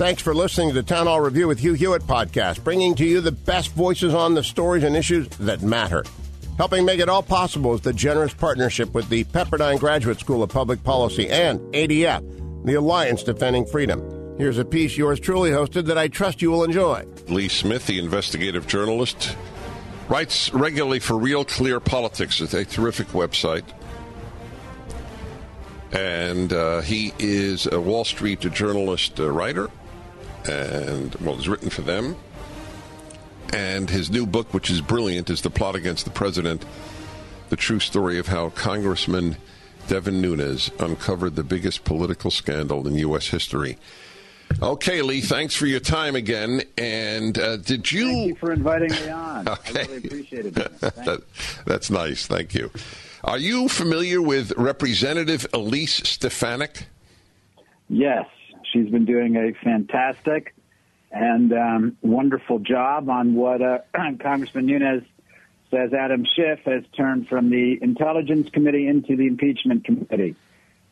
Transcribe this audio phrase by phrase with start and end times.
[0.00, 3.20] Thanks for listening to the Town Hall Review with Hugh Hewitt podcast, bringing to you
[3.20, 6.04] the best voices on the stories and issues that matter.
[6.56, 10.48] Helping make it all possible is the generous partnership with the Pepperdine Graduate School of
[10.48, 14.00] Public Policy and ADF, the Alliance Defending Freedom.
[14.38, 17.04] Here's a piece yours truly hosted that I trust you will enjoy.
[17.28, 19.36] Lee Smith, the investigative journalist,
[20.08, 22.40] writes regularly for Real Clear Politics.
[22.40, 23.64] It's a terrific website.
[25.92, 29.68] And uh, he is a Wall Street journalist uh, writer,
[30.48, 32.16] and, well, he's written for them.
[33.52, 36.64] And his new book, which is brilliant, is The Plot Against the President
[37.48, 39.36] The True Story of How Congressman
[39.88, 43.26] Devin Nunes uncovered the biggest political scandal in U.S.
[43.26, 43.76] history.
[44.62, 46.62] Okay, Lee, thanks for your time again.
[46.76, 48.04] And uh, did you.
[48.04, 49.48] Thank you for inviting me on.
[49.48, 49.80] Okay.
[49.80, 50.54] I really appreciate it.
[50.80, 51.22] That,
[51.66, 52.26] that's nice.
[52.26, 52.70] Thank you.
[53.24, 56.86] Are you familiar with Representative Elise Stefanik?
[57.88, 58.26] Yes,
[58.72, 60.54] she's been doing a fantastic
[61.10, 63.78] and um, wonderful job on what uh,
[64.20, 65.04] Congressman Nunes
[65.70, 70.36] says Adam Schiff has turned from the Intelligence Committee into the Impeachment Committee.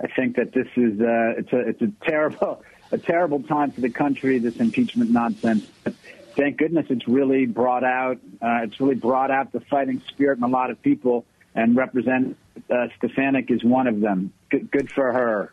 [0.00, 3.80] I think that this is uh, it's a it's a terrible a terrible time for
[3.80, 4.38] the country.
[4.38, 5.66] This impeachment nonsense.
[5.82, 5.94] But
[6.36, 10.44] thank goodness it's really brought out uh, it's really brought out the fighting spirit in
[10.44, 11.24] a lot of people,
[11.54, 12.36] and Representative
[12.70, 14.32] uh, Stefanik is one of them.
[14.50, 15.52] Good, good for her.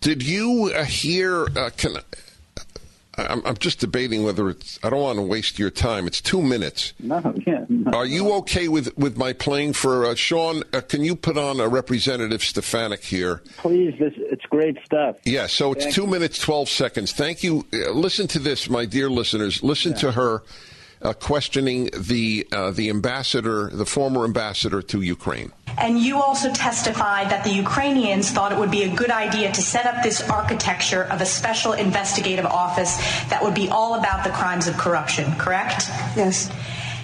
[0.00, 1.46] Did you uh, hear?
[1.56, 1.96] Uh, can
[3.28, 4.78] I'm, I'm just debating whether it's.
[4.82, 6.06] I don't want to waste your time.
[6.06, 6.94] It's two minutes.
[6.98, 7.64] No, yeah.
[7.68, 7.90] no.
[7.92, 10.62] Are you okay with, with my playing for uh, Sean?
[10.72, 13.42] Uh, can you put on a Representative Stefanik here?
[13.58, 15.16] Please, this it's great stuff.
[15.24, 16.08] Yeah, so it's Thank two you.
[16.08, 17.12] minutes, 12 seconds.
[17.12, 17.66] Thank you.
[17.72, 19.62] Uh, listen to this, my dear listeners.
[19.62, 20.42] Listen to her
[21.02, 25.52] uh, questioning the, uh, the ambassador, the former ambassador to Ukraine.
[25.78, 29.62] And you also testified that the Ukrainians thought it would be a good idea to
[29.62, 32.96] set up this architecture of a special investigative office
[33.28, 35.88] that would be all about the crimes of corruption, correct?
[36.16, 36.50] Yes.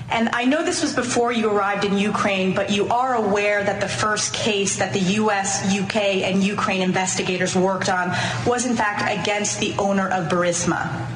[0.09, 3.81] And I know this was before you arrived in Ukraine, but you are aware that
[3.81, 8.15] the first case that the US, UK, and Ukraine investigators worked on
[8.47, 11.09] was in fact against the owner of Burisma.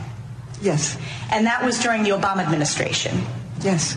[0.60, 0.98] Yes.
[1.30, 3.22] And that was during the Obama administration.
[3.60, 3.96] Yes.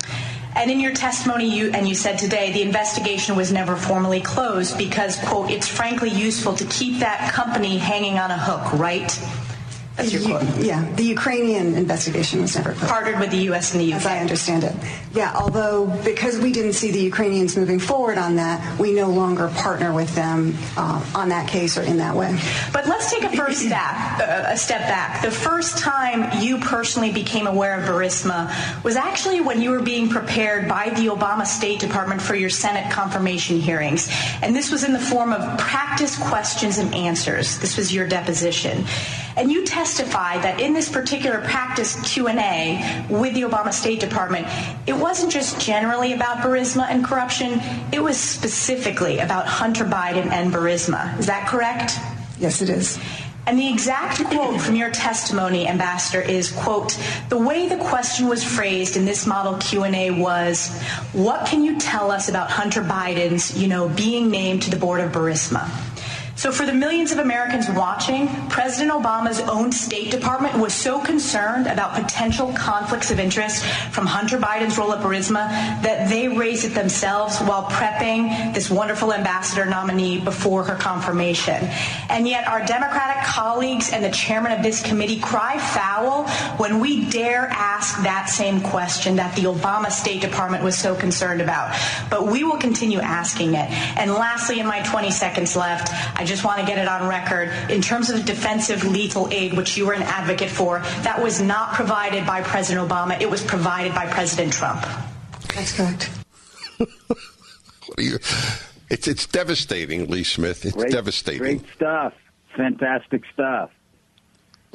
[0.55, 4.77] And in your testimony, you and you said today the investigation was never formally closed
[4.77, 9.11] because, quote, it's frankly useful to keep that company hanging on a hook, right?
[9.95, 10.43] That's your You- quote.
[10.57, 12.87] yeah, the Ukrainian investigation was never closed.
[12.91, 13.73] Partnered with the U.S.
[13.73, 13.99] and the UK.
[13.99, 14.73] As I understand it.
[15.13, 19.49] Yeah, although because we didn't see the Ukrainians moving forward on that, we no longer
[19.49, 22.35] partner with them uh, on that case or in that way.
[22.71, 25.21] But let's take a first step, uh, a step back.
[25.21, 28.51] The first time you personally became aware of Burisma
[28.83, 32.91] was actually when you were being prepared by the Obama State Department for your Senate
[32.91, 34.09] confirmation hearings,
[34.41, 37.59] and this was in the form of practice questions and answers.
[37.59, 38.85] This was your deposition.
[39.35, 44.47] And you testified that in this particular practice Q&A with the Obama State Department,
[44.85, 47.59] it wasn't just generally about Burisma and corruption,
[47.91, 51.17] it was specifically about Hunter Biden and Burisma.
[51.19, 51.93] Is that correct?
[52.39, 52.99] Yes, it is.
[53.45, 58.41] And the exact quote from your testimony, Ambassador, is, quote, the way the question was
[58.43, 63.67] phrased in this model Q&A was, what can you tell us about Hunter Biden's, you
[63.67, 65.69] know, being named to the board of Burisma?
[66.35, 71.67] So for the millions of Americans watching, President Obama's own State Department was so concerned
[71.67, 75.47] about potential conflicts of interest from Hunter Biden's role at Burisma
[75.83, 81.69] that they raised it themselves while prepping this wonderful ambassador nominee before her confirmation.
[82.09, 87.05] And yet our Democratic colleagues and the chairman of this committee cry foul when we
[87.11, 91.77] dare ask that same question that the Obama State Department was so concerned about.
[92.09, 93.69] But we will continue asking it.
[93.97, 97.49] And lastly, in my 20 seconds left, I just want to get it on record.
[97.69, 101.73] In terms of defensive lethal aid, which you were an advocate for, that was not
[101.73, 103.19] provided by President Obama.
[103.21, 104.81] It was provided by President Trump.
[105.55, 106.09] That's correct.
[107.87, 108.19] What do you-
[108.89, 110.65] It's, it's devastating, Lee Smith.
[110.65, 111.57] It's Great, devastating.
[111.59, 112.13] Great stuff.
[112.55, 113.71] Fantastic stuff.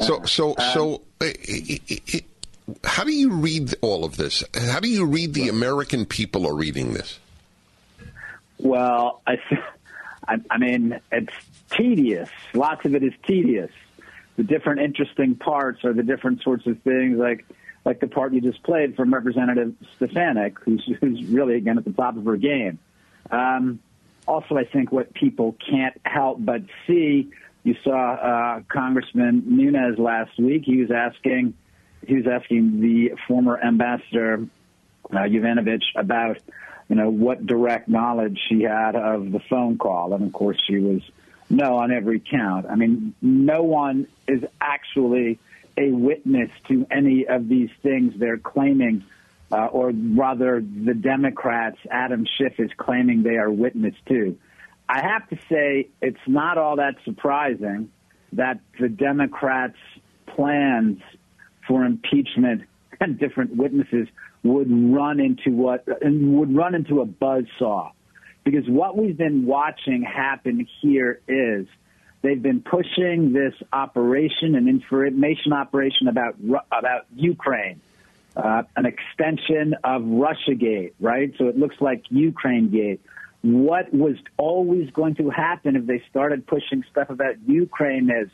[0.01, 2.23] So, so, so, uh, i- i- i-
[2.85, 4.45] how do you read all of this?
[4.55, 7.19] How do you read the American people are reading this?
[8.59, 9.37] Well, I,
[10.29, 11.33] I, I mean, it's
[11.71, 12.29] tedious.
[12.55, 13.73] Lots of it is tedious.
[14.39, 17.45] the different interesting parts are the different sorts of things like
[17.85, 21.93] like the part you just played from Representative Stefanik, who's, who's really again at the
[21.93, 22.79] top of her game.
[23.31, 23.81] Um,
[24.27, 27.31] also, I think what people can't help but see,
[27.65, 30.63] you saw uh, Congressman Nunes last week.
[30.67, 31.55] He was asking,
[32.07, 34.47] he was asking the former ambassador
[35.11, 36.39] uh, Yovanovitch about,
[36.89, 40.79] you know, what direct knowledge she had of the phone call, and of course she
[40.79, 41.03] was
[41.51, 42.67] no on every count.
[42.69, 45.39] I mean, no one is actually
[45.77, 49.05] a witness to any of these things they're claiming,
[49.51, 54.37] uh, or rather, the Democrats, Adam Schiff is claiming they are witness to.
[54.89, 57.91] I have to say, it's not all that surprising
[58.33, 59.77] that the Democrats'
[60.27, 61.01] plans
[61.67, 62.63] for impeachment
[63.01, 64.09] and different witnesses
[64.43, 67.91] would run into what and would run into a buzz saw
[68.51, 71.67] because what we've been watching happen here is
[72.23, 76.37] they've been pushing this operation, an information operation about
[76.73, 77.81] about Ukraine,
[78.37, 81.33] uh, an extension of RussiaGate, right?
[81.37, 83.01] So it looks like Ukraine Gate.
[83.43, 88.31] What was always going to happen if they started pushing stuff about Ukraine is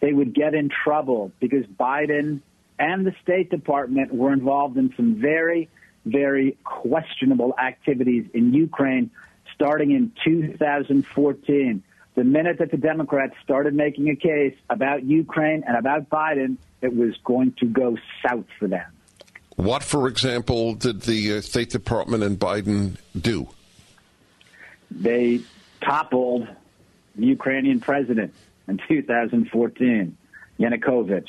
[0.00, 2.40] they would get in trouble because Biden
[2.80, 5.68] and the State Department were involved in some very,
[6.06, 9.10] very questionable activities in Ukraine
[9.54, 11.82] starting in 2014.
[12.14, 16.96] The minute that the Democrats started making a case about Ukraine and about Biden, it
[16.96, 18.90] was going to go south for them.
[19.56, 23.48] What, for example, did the uh, State Department and Biden do?
[24.90, 25.40] They
[25.82, 26.48] toppled
[27.14, 28.32] the Ukrainian president
[28.66, 30.16] in 2014,
[30.58, 31.24] Yanukovych.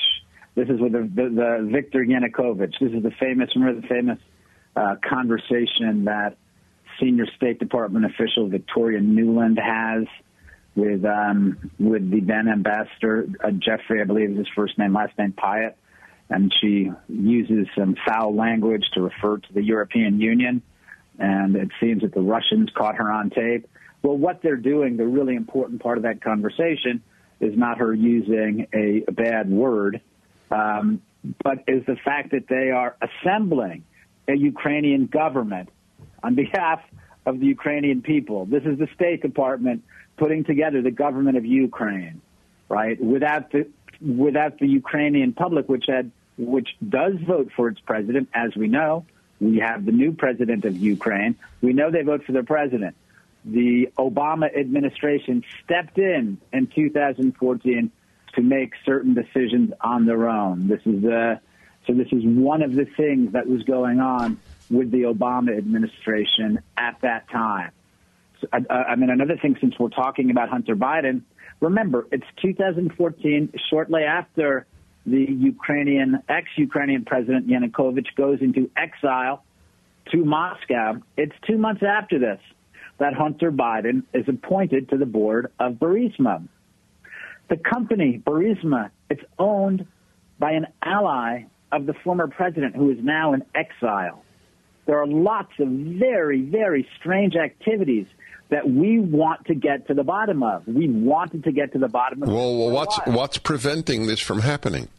[0.56, 2.74] This is with the, the, the Viktor Yanukovych.
[2.80, 4.20] This is the famous, remember the famous
[4.76, 6.38] uh, conversation that
[7.00, 10.08] senior State Department official Victoria Nuland has
[10.76, 15.18] with um, with the then ambassador uh, Jeffrey, I believe is his first name, last
[15.18, 15.74] name Pyatt,
[16.30, 20.62] and she uses some foul language to refer to the European Union,
[21.20, 23.68] and it seems that the Russians caught her on tape.
[24.02, 27.04] Well, what they're doing, the really important part of that conversation,
[27.40, 30.02] is not her using a, a bad word,
[30.52, 31.02] um,
[31.44, 33.84] but is the fact that they are assembling
[34.28, 35.70] a Ukrainian government
[36.24, 36.82] on behalf
[37.26, 38.46] of the Ukrainian people.
[38.46, 39.84] This is the State Department
[40.18, 42.22] putting together the government of Ukraine,
[42.70, 43.02] right?
[43.02, 43.68] Without the
[44.02, 49.06] without the Ukrainian public, which had which does vote for its president, as we know,
[49.40, 51.36] we have the new president of Ukraine.
[51.62, 52.96] We know they vote for their president.
[53.46, 57.92] The Obama administration stepped in in 2014
[58.36, 60.68] to make certain decisions on their own.
[60.68, 61.04] This is
[61.88, 61.94] so.
[61.94, 64.40] This is one of the things that was going on
[64.70, 67.72] with the Obama administration at that time.
[68.40, 71.22] So, I, I mean, another thing, since we're talking about Hunter Biden,
[71.60, 74.66] remember, it's 2014, shortly after
[75.06, 79.44] the Ukrainian, ex-Ukrainian president Yanukovych goes into exile
[80.12, 81.02] to Moscow.
[81.18, 82.40] It's two months after this
[83.00, 86.48] that Hunter Biden is appointed to the board of Burisma.
[87.52, 89.86] The company, Burisma, it's owned
[90.40, 94.24] by an ally of the former president who is now in exile
[94.86, 98.08] there are lots of very, very strange activities
[98.50, 100.68] that we want to get to the bottom of.
[100.68, 102.30] We wanted to get to the bottom of.
[102.30, 104.90] Well, well what's what's preventing this from happening?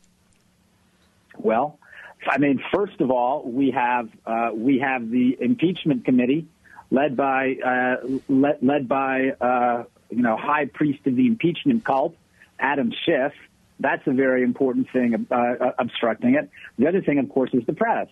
[1.36, 1.78] Well,
[2.26, 6.46] I mean, first of all, we have uh, we have the impeachment committee
[6.90, 12.16] led by uh, led, led by uh, you know high priest of the impeachment cult,
[12.62, 13.32] Adam Schiff.
[13.80, 16.48] That's a very important thing uh, obstructing it.
[16.78, 18.08] The other thing, of course, is the press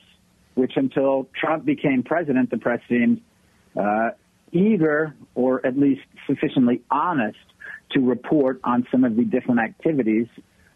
[0.54, 3.20] which until Trump became president, the press seemed
[3.78, 4.10] uh,
[4.52, 7.38] eager or at least sufficiently honest
[7.92, 10.26] to report on some of the different activities,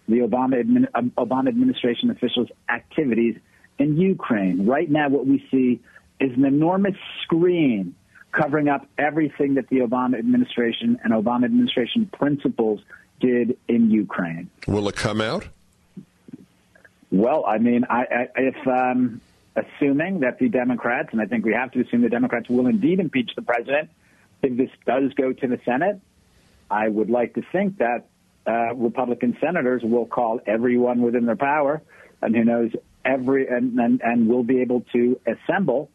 [0.08, 3.36] the Obama, uh, Obama administration officials' activities
[3.78, 4.66] in Ukraine.
[4.66, 5.80] Right now, what we see
[6.20, 7.94] is an enormous screen
[8.34, 12.80] covering up everything that the Obama administration and Obama administration principals
[13.20, 14.50] did in Ukraine.
[14.66, 15.46] Will it come out?
[17.10, 19.20] Well, I mean, I, I, if um,
[19.54, 22.98] assuming that the Democrats, and I think we have to assume the Democrats will indeed
[22.98, 23.90] impeach the president
[24.42, 26.00] if this does go to the Senate.
[26.70, 28.06] I would like to think that
[28.46, 31.82] uh, Republican senators will call everyone within their power,
[32.20, 32.72] and who knows
[33.04, 35.90] every and and, and will be able to assemble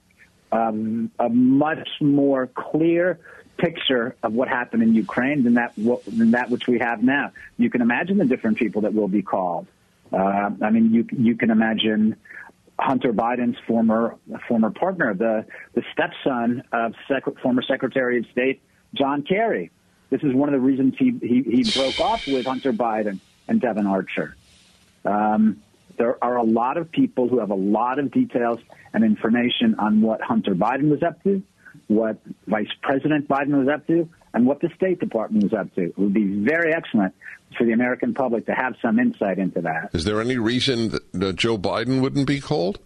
[0.51, 3.19] um, a much more clear
[3.57, 7.31] picture of what happened in Ukraine than that than that which we have now.
[7.57, 9.67] You can imagine the different people that will be called.
[10.11, 12.15] Uh, I mean, you you can imagine
[12.79, 14.15] Hunter Biden's former
[14.47, 18.61] former partner, the the stepson of sec- former Secretary of State
[18.93, 19.71] John Kerry.
[20.09, 23.61] This is one of the reasons he, he, he broke off with Hunter Biden and
[23.61, 24.35] Devon Archer.
[25.05, 25.61] Um,
[25.99, 28.59] there are a lot of people who have a lot of details
[28.93, 31.43] and information on what Hunter Biden was up to,
[31.87, 35.81] what Vice President Biden was up to, and what the State Department was up to.
[35.81, 37.13] It would be very excellent
[37.57, 39.89] for the American public to have some insight into that.
[39.93, 42.79] Is there any reason that Joe Biden wouldn't be called?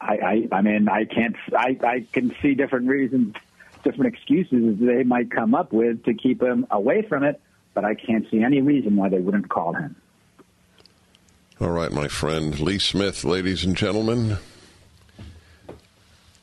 [0.00, 0.14] I,
[0.52, 1.34] I, I mean, I can't.
[1.56, 3.34] I, I can see different reasons,
[3.82, 7.40] different excuses they might come up with to keep him away from it,
[7.74, 9.96] but I can't see any reason why they wouldn't call him.
[11.60, 14.38] All right, my friend Lee Smith, ladies and gentlemen.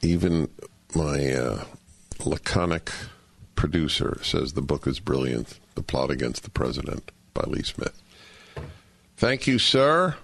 [0.01, 0.50] Even
[0.93, 1.63] my uh,
[2.25, 2.91] laconic
[3.55, 5.57] producer says the book is brilliant.
[5.75, 8.01] The Plot Against the President by Lee Smith.
[9.15, 10.15] Thank you, sir.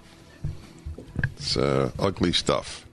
[1.37, 2.85] It's uh, ugly stuff.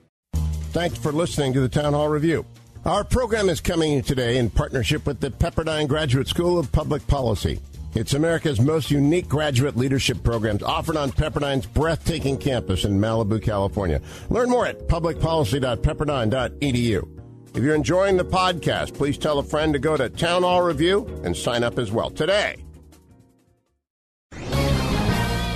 [0.71, 2.47] Thanks for listening to the Town Hall Review.
[2.85, 7.59] Our program is coming today in partnership with the Pepperdine Graduate School of Public Policy.
[7.99, 14.01] It's America's most unique graduate leadership programs offered on Pepperdine's breathtaking campus in Malibu, California.
[14.31, 17.57] Learn more at publicpolicy.pepperdine.edu.
[17.57, 21.09] If you're enjoying the podcast, please tell a friend to go to Town Hall Review
[21.25, 22.63] and sign up as well today.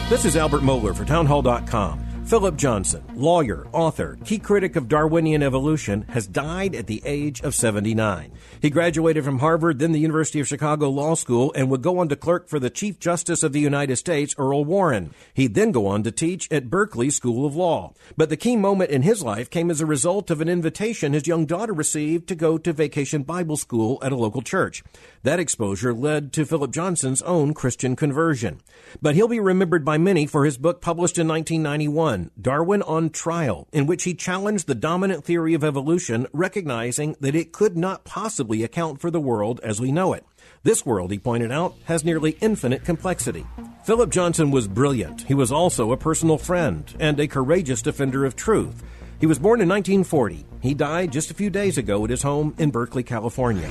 [0.08, 2.01] This is Albert Mohler for Townhall.com.
[2.32, 7.54] Philip Johnson, lawyer, author, key critic of Darwinian evolution, has died at the age of
[7.54, 8.32] 79.
[8.58, 12.08] He graduated from Harvard, then the University of Chicago Law School, and would go on
[12.08, 15.12] to clerk for the Chief Justice of the United States, Earl Warren.
[15.34, 17.92] He'd then go on to teach at Berkeley School of Law.
[18.16, 21.26] But the key moment in his life came as a result of an invitation his
[21.26, 24.82] young daughter received to go to vacation Bible school at a local church.
[25.22, 28.62] That exposure led to Philip Johnson's own Christian conversion.
[29.02, 32.21] But he'll be remembered by many for his book published in 1991.
[32.40, 37.52] Darwin on Trial, in which he challenged the dominant theory of evolution, recognizing that it
[37.52, 40.24] could not possibly account for the world as we know it.
[40.62, 43.44] This world, he pointed out, has nearly infinite complexity.
[43.84, 45.22] Philip Johnson was brilliant.
[45.22, 48.82] He was also a personal friend and a courageous defender of truth.
[49.18, 50.44] He was born in 1940.
[50.60, 53.68] He died just a few days ago at his home in Berkeley, California.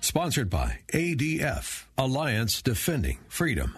[0.00, 3.76] Sponsored by ADF, Alliance Defending Freedom.